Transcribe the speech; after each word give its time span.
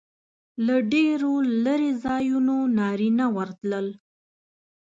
له 0.65 0.75
ډېرو 0.93 1.33
لرې 1.65 1.91
ځایونو 2.05 2.55
نارینه 2.79 3.25
ورتلل. 3.37 3.87